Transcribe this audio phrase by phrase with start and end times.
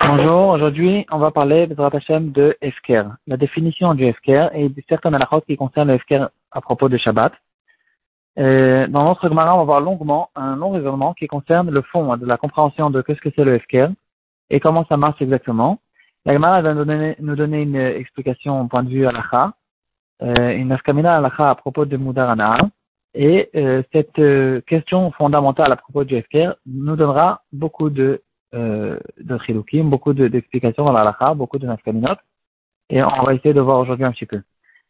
[0.00, 5.42] Bonjour, aujourd'hui on va parler de Efker, la définition du Efker et de certaines halachot
[5.42, 7.34] qui concernent le Efker à propos de Shabbat.
[8.38, 12.24] dans notre Gemara, on va voir longuement un long raisonnement qui concerne le fond de
[12.24, 13.88] la compréhension de qu'est-ce que c'est le Efker
[14.48, 15.80] et comment ça marche exactement.
[16.24, 19.52] La Gemara va nous donner, nous donner une explication au point de vue halacha,
[20.22, 22.34] euh, une afkamina halacha à propos de Mudar
[23.16, 28.22] et euh, cette euh, question fondamentale à propos du FKR nous donnera beaucoup de,
[28.54, 32.16] euh, de chilukim, beaucoup d'explications dans la halakha, beaucoup de nafkaminot.
[32.90, 34.42] Et on va essayer de voir aujourd'hui un petit peu.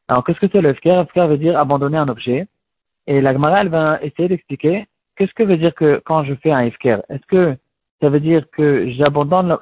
[0.09, 2.49] Alors, qu'est-ce que c'est le FKR FKR veut dire abandonner un objet.
[3.07, 6.51] Et la Gemara, elle va essayer d'expliquer qu'est-ce que veut dire que quand je fais
[6.51, 7.03] un FKR.
[7.09, 7.57] Est-ce que
[8.03, 9.57] ça veut dire que j'abandonne,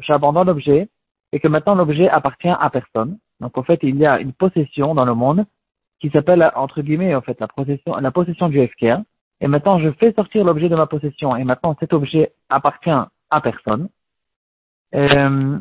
[0.00, 0.88] j'abandonne l'objet
[1.32, 3.18] et que maintenant l'objet appartient à personne?
[3.40, 5.44] Donc, en fait, il y a une possession dans le monde
[6.00, 9.00] qui s'appelle, entre guillemets, en fait, la possession, la possession du FKR.
[9.40, 11.36] Et maintenant, je fais sortir l'objet de ma possession.
[11.36, 13.88] Et maintenant, cet objet appartient à personne.
[14.94, 15.58] Euh,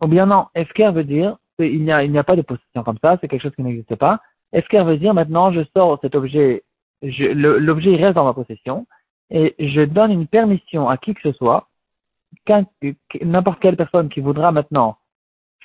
[0.00, 2.82] ou bien non, FKR veut dire, il n'y a, il n'y a pas de possession
[2.82, 4.20] comme ça, c'est quelque chose qui n'existe pas.
[4.54, 6.64] FKR veut dire, maintenant, je sors cet objet,
[7.02, 8.86] l'objet reste dans ma possession,
[9.30, 11.68] et je donne une permission à qui que ce soit,
[13.22, 14.96] n'importe quelle personne qui voudra maintenant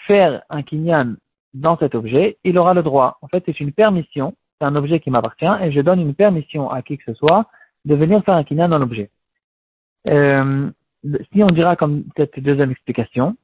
[0.08, 1.16] faire un kinyan
[1.56, 3.18] dans cet objet, il aura le droit.
[3.22, 6.70] En fait, c'est une permission, c'est un objet qui m'appartient, et je donne une permission
[6.70, 7.48] à qui que ce soit
[7.86, 9.10] de venir faire un kinyan dans l'objet.
[10.08, 10.70] Euh,
[11.32, 13.38] si on dira comme cette deuxième explication,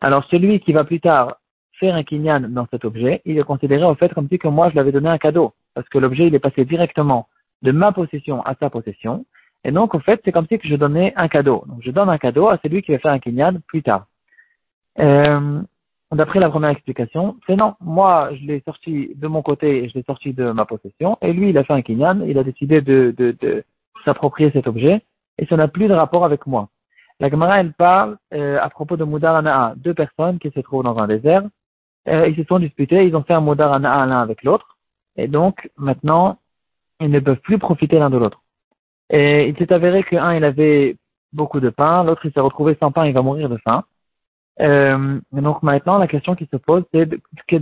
[0.00, 1.36] alors celui qui va plus tard
[1.80, 4.68] faire un kinyan dans cet objet, il est considéré en fait comme si que moi
[4.70, 7.28] je l'avais donné un cadeau, parce que l'objet il est passé directement
[7.62, 9.24] de ma possession à sa possession,
[9.64, 11.64] et donc en fait c'est comme si je donnais un cadeau.
[11.66, 14.06] Donc je donne un cadeau à celui qui va faire un kinyan plus tard.
[14.98, 15.62] Euh,
[16.14, 17.74] d'après la première explication, c'est non.
[17.80, 21.18] Moi, je l'ai sorti de mon côté je l'ai sorti de ma possession.
[21.22, 23.64] Et lui, il a fait un kinyan, il a décidé de,
[24.04, 25.02] s'approprier cet objet
[25.38, 26.68] et ça n'a plus de rapport avec moi.
[27.20, 30.84] La Gemara, elle parle euh, à propos de Moudar Ana'a, deux personnes qui se trouvent
[30.84, 31.42] dans un désert.
[32.08, 34.76] Euh, ils se sont disputés, ils ont fait un Moudar Ana'a l'un avec l'autre.
[35.16, 36.38] Et donc, maintenant,
[37.00, 38.42] ils ne peuvent plus profiter l'un de l'autre.
[39.10, 40.96] Et il s'est avéré qu'un, il avait
[41.32, 43.84] beaucoup de pain, l'autre, il s'est retrouvé sans pain, il va mourir de faim.
[44.60, 47.20] Euh, donc maintenant, la question qui se pose, c'est de,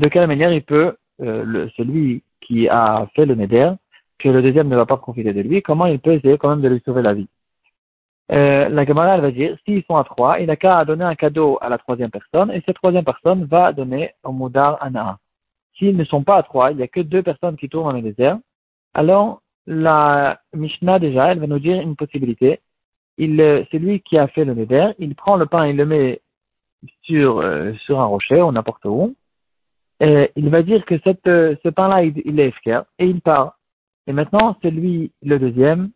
[0.09, 3.73] quelle manière il peut, euh, celui qui a fait le neder,
[4.19, 6.61] que le deuxième ne va pas profiter de lui, comment il peut essayer quand même
[6.61, 7.29] de lui sauver la vie.
[8.31, 11.15] Euh, la Gemara, elle va dire, s'ils sont à trois, il n'a qu'à donner un
[11.15, 15.19] cadeau à la troisième personne, et cette troisième personne va donner au Moudar Anaa.
[15.77, 17.97] S'ils ne sont pas à trois, il n'y a que deux personnes qui tournent dans
[17.97, 18.39] le désert,
[18.95, 22.61] alors la Mishnah déjà, elle va nous dire une possibilité.
[23.19, 26.21] Il, c'est lui qui a fait le neder, il prend le pain, il le met
[27.03, 29.15] sur, euh, sur un rocher ou n'importe où,
[30.03, 30.97] et il va dire que
[31.28, 33.59] euh, ce pain-là, il, est efker, et il part.
[34.09, 35.91] Et maintenant, c'est lui, le deuxième,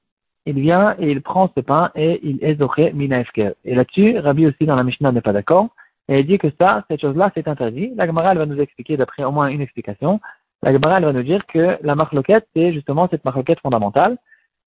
[0.46, 3.54] il vient et il prend ce pain et il est zoché mina efker.
[3.64, 5.70] Et là-dessus, Rabbi aussi dans la Mishnah n'est pas d'accord,
[6.08, 7.92] et il dit que ça, cette chose-là, c'est interdit.
[7.96, 10.20] La Gemara, elle va nous expliquer d'après au moins une explication.
[10.62, 14.18] La Gemara, elle va nous dire que la marloquette, c'est justement cette marloquette fondamentale.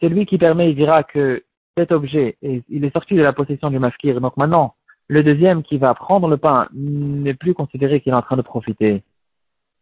[0.01, 1.43] C'est lui qui permet, il dira que
[1.77, 4.75] cet objet, il est sorti de la possession du maskir, donc maintenant,
[5.09, 8.43] le deuxième qui va prendre le pain n'est plus considéré qu'il est en train de
[8.43, 9.03] profiter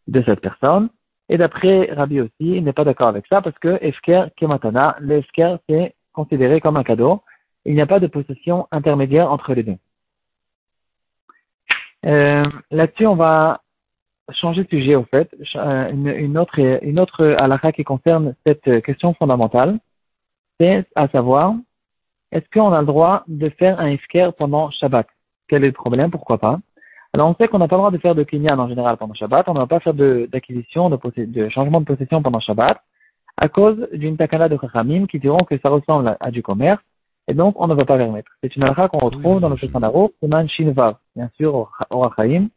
[0.08, 0.90] de cette personne.
[1.30, 5.22] Et d'après Rabbi aussi, il n'est pas d'accord avec ça parce que Efker Kematana, le
[5.70, 7.22] c'est considéré comme un cadeau.
[7.66, 9.78] Il n'y a pas de possession intermédiaire entre les deux.
[12.06, 13.62] Euh, Là-dessus, on va
[14.32, 19.80] changer de sujet au fait, euh, une, autre une autre qui concerne cette question fondamentale,
[20.60, 21.54] c'est à savoir,
[22.32, 25.08] est-ce qu'on a le droit de faire un Efker pendant Shabbat?
[25.48, 26.60] Quel est le problème Pourquoi pas.
[27.14, 29.14] Alors on sait qu'on n'a pas le droit de faire de kinyan en général pendant
[29.14, 32.78] Shabbat, on ne va pas faire d'acquisition, de, de, changement de possession pendant Shabbat,
[33.38, 36.82] à cause d'une takana de Chachamim qui diront que ça ressemble à, du commerce,
[37.28, 38.32] et donc on ne va pas permettre.
[38.42, 40.74] C'est une halakha qu'on retrouve dans le Shulchan Aruch, Siman Shin
[41.16, 42.50] bien sûr, au Rachaim,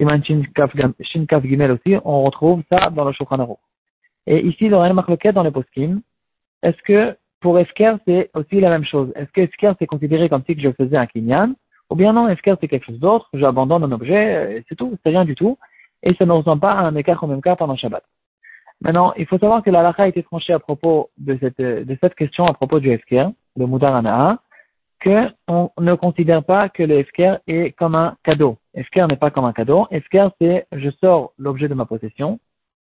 [0.00, 0.42] Siman Shin
[1.26, 3.58] Kaf Gimel aussi, on retrouve ça dans le Shulchan Aruch.
[4.26, 6.00] Et ici, dans le Machloket, dans les poskim,
[6.62, 9.12] est-ce que pour Esker, c'est aussi la même chose?
[9.16, 11.54] Est-ce que Esker, c'est considéré comme si je faisais un kinyan
[11.92, 15.10] ou bien non, Efker c'est quelque chose d'autre, j'abandonne un objet, euh, c'est tout, c'est
[15.10, 15.58] rien du tout,
[16.02, 18.02] et ça ne ressemble pas à un écart au même cas pendant Shabbat.
[18.80, 21.62] Maintenant, il faut savoir que la a été tranchée à propos de cette,
[22.00, 24.38] cette question à propos du Efker, le Moudar Ana'a,
[25.04, 28.56] qu'on ne considère pas que le Efker est comme un cadeau.
[28.74, 29.86] Efker n'est pas comme un cadeau.
[29.90, 32.40] Efker, c'est je sors l'objet de ma possession.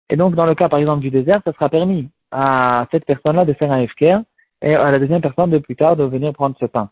[0.08, 3.44] Et donc, dans le cas, par exemple, du désert, ça sera permis à cette personne-là
[3.44, 4.18] de faire un Efker
[4.62, 6.90] et à la deuxième personne de plus tard de venir prendre ce pain.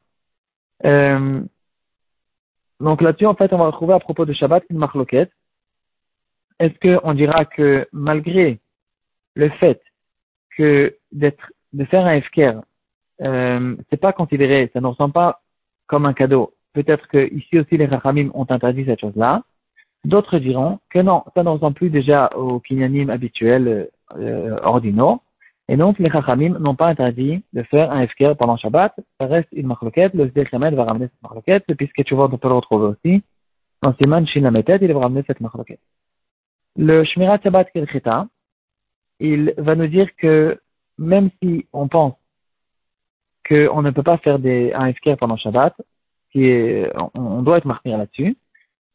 [0.85, 1.43] Euh,
[2.81, 5.33] donc là-dessus, en fait, on va retrouver à propos de Shabbat une marloquette.
[6.59, 8.59] Est-ce qu'on dira que malgré
[9.35, 9.81] le fait
[10.57, 12.61] que d'être, de faire un efker
[13.21, 15.41] euh, c'est pas considéré, ça ne ressemble pas
[15.87, 16.55] comme un cadeau.
[16.73, 19.43] Peut-être que ici aussi les Rachamim ont interdit cette chose-là.
[20.05, 24.57] D'autres diront que non, ça ne ressemble plus déjà au kinyanim habituel euh.
[25.69, 28.95] Et donc les Chachamim n'ont pas interdit de faire un FKR pendant Shabbat.
[29.21, 30.15] Ça reste une marloquette.
[30.15, 31.65] Le Sdei va ramener cette marloquette,
[32.07, 33.23] tu vois, on peut le retrouver aussi.
[33.83, 35.81] Dans Siman Shinametet, il va ramener cette marloquette.
[36.77, 38.27] Le Shmirat Shabbat Kirchita,
[39.21, 40.59] il va nous dire que
[40.97, 42.15] même si on pense
[43.49, 45.75] qu'on ne peut pas faire un FKR pendant Shabbat,
[46.33, 48.37] qui est, on, doit être marqué là-dessus,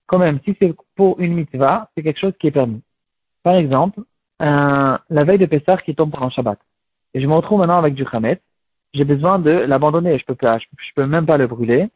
[0.06, 2.82] quand même, si c'est pour une mitzvah, c'est quelque chose qui est permis.
[3.42, 4.02] Par exemple,
[4.46, 6.60] la veille de Pessah qui tombe pendant Shabbat.
[7.14, 8.40] Et je me retrouve maintenant avec du Khamet.
[8.94, 10.18] J'ai besoin de l'abandonner.
[10.18, 11.90] Je peux pas, je, peux même pas le brûler.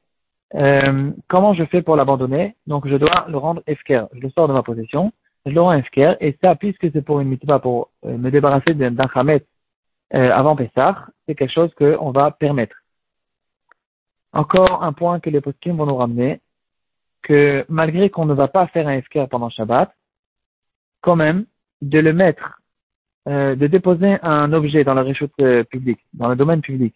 [0.55, 2.55] Euh, comment je fais pour l'abandonner?
[2.67, 4.07] Donc je dois le rendre efker.
[4.13, 5.11] Je le sors de ma possession.
[5.45, 6.15] Je le rends efker.
[6.19, 9.45] Et ça, puisque c'est pour une mitzvah, pour euh, me débarrasser d'un Khamet
[10.13, 12.75] euh, avant Pessah, c'est quelque chose qu'on va permettre.
[14.33, 16.41] Encore un point que les poskim vont nous ramener,
[17.23, 19.91] que malgré qu'on ne va pas faire un efker pendant Shabbat,
[21.01, 21.45] quand même,
[21.81, 22.59] de le mettre,
[23.27, 26.95] euh, de déposer un objet dans la réchute euh, publique, dans le domaine public,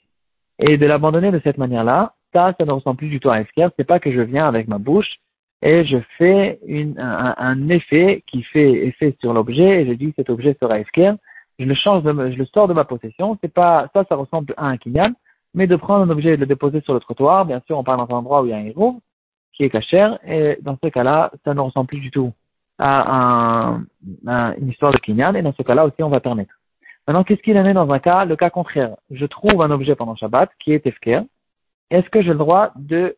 [0.59, 3.43] et de l'abandonner de cette manière-là, ça, ça ne ressemble plus du tout à un
[3.43, 5.19] Ce C'est pas que je viens avec ma bouche
[5.61, 10.29] et je fais une, un, effet qui fait effet sur l'objet et je dis cet
[10.29, 11.17] objet sera esquire.
[11.59, 13.37] Je le change, de, je le sors de ma possession.
[13.41, 15.13] C'est pas ça, ça ressemble à un kinyan,
[15.53, 17.45] mais de prendre un objet et de le déposer sur le trottoir.
[17.45, 19.01] Bien sûr, on parle dans un endroit où il y a un héros
[19.53, 22.31] qui est cachère et dans ce cas-là, ça ne ressemble plus du tout
[22.81, 23.77] à,
[24.27, 26.53] un, une histoire de kinyan, et dans ce cas-là aussi, on va permettre.
[27.07, 28.95] Maintenant, qu'est-ce qu'il en est dans un cas Le cas contraire?
[29.11, 31.21] Je trouve un objet pendant Shabbat qui est Efker.
[31.89, 33.17] Est-ce que j'ai le droit de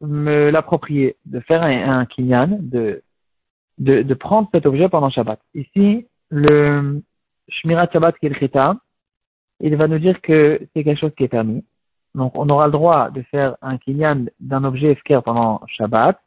[0.00, 3.02] me l'approprier, de faire un, un kinyan, de,
[3.78, 5.40] de, de, prendre cet objet pendant Shabbat?
[5.54, 7.02] Ici, le
[7.48, 8.78] Shmirat Shabbat qui est le
[9.60, 11.64] il va nous dire que c'est quelque chose qui est permis.
[12.14, 16.18] Donc, on aura le droit de faire un kinyan d'un objet Efker pendant Shabbat,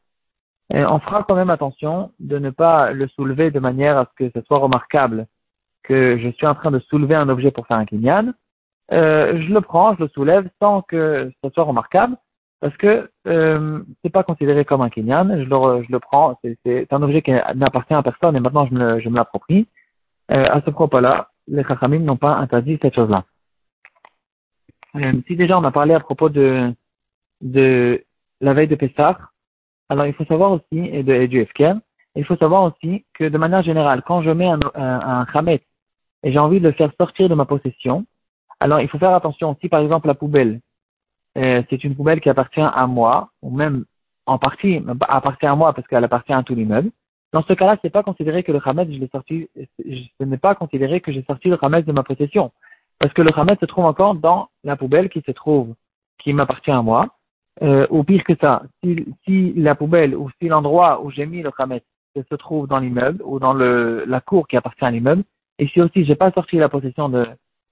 [0.72, 4.32] on fera quand même attention de ne pas le soulever de manière à ce que
[4.36, 5.28] ce soit remarquable
[5.84, 8.34] que je suis en train de soulever un objet pour faire un kinyan.
[8.92, 12.18] Euh, je le prends, je le soulève sans que ce soit remarquable
[12.60, 15.30] parce que euh, c'est pas considéré comme un kinyan.
[15.30, 18.74] Je le, je le prends, c'est un objet qui n'appartient à personne et maintenant je
[18.74, 19.68] me, je me l'approprie.
[20.32, 23.24] Euh, à ce propos-là, les chachamim n'ont pas interdit cette chose-là.
[24.96, 26.74] Euh, si déjà on a parlé à propos de,
[27.42, 28.04] de
[28.42, 29.18] la veille de Pessah,
[29.90, 31.48] alors, il faut savoir aussi, et, de, du
[32.16, 35.62] il faut savoir aussi que de manière générale, quand je mets un, un, khamet
[36.24, 38.06] et j'ai envie de le faire sortir de ma possession,
[38.60, 39.56] alors il faut faire attention.
[39.62, 40.60] Si par exemple la poubelle,
[41.38, 43.86] euh, c'est une poubelle qui appartient à moi, ou même
[44.26, 46.90] en partie appartient à moi parce qu'elle appartient à tout l'immeuble,
[47.34, 50.56] dans ce cas-là, c'est pas considéré que le khamet, je l'ai sorti, ce n'est pas
[50.56, 52.52] considéré que j'ai sorti le khamet de ma possession.
[53.00, 55.76] Parce que le khamet se trouve encore dans la poubelle qui se trouve,
[56.18, 57.10] qui m'appartient à moi.
[57.64, 61.42] Euh, ou pire que ça, si, si, la poubelle ou si l'endroit où j'ai mis
[61.42, 61.82] le khamet
[62.16, 65.24] se trouve dans l'immeuble ou dans le, la cour qui appartient à l'immeuble,
[65.60, 67.26] et si aussi j'ai pas sorti la possession de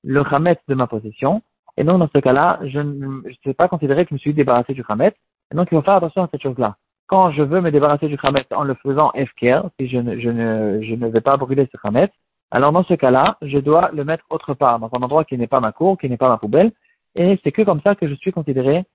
[0.03, 1.41] le khamet de ma possession,
[1.77, 4.73] et donc dans ce cas-là, je ne sais pas considérer que je me suis débarrassé
[4.73, 5.13] du khamet,
[5.51, 6.77] et donc il faut faire attention à cette chose-là.
[7.07, 10.29] Quand je veux me débarrasser du khamet en le faisant FKR, si je ne, je
[10.29, 12.09] ne, je ne vais pas brûler ce khamet,
[12.51, 15.47] alors dans ce cas-là, je dois le mettre autre part, dans un endroit qui n'est
[15.47, 16.71] pas ma cour, qui n'est pas ma poubelle,
[17.15, 18.85] et c'est que comme ça que je suis considéré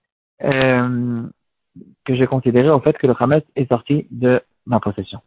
[0.45, 1.23] euh,
[2.05, 5.21] que j'ai considéré au fait que le Hametz est sorti de ma possession.